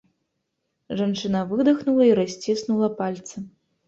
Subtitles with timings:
[1.01, 3.35] Жанчына выдахнула і расціснула пальцы.